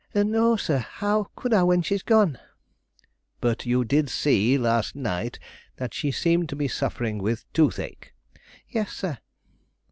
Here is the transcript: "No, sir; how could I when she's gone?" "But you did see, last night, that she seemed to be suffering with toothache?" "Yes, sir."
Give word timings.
"No, 0.15 0.55
sir; 0.55 0.79
how 0.79 1.29
could 1.35 1.53
I 1.53 1.61
when 1.61 1.83
she's 1.83 2.01
gone?" 2.01 2.39
"But 3.39 3.67
you 3.67 3.85
did 3.85 4.09
see, 4.09 4.57
last 4.57 4.95
night, 4.95 5.37
that 5.75 5.93
she 5.93 6.09
seemed 6.09 6.49
to 6.49 6.55
be 6.55 6.67
suffering 6.67 7.19
with 7.19 7.45
toothache?" 7.53 8.11
"Yes, 8.67 8.91
sir." 8.93 9.19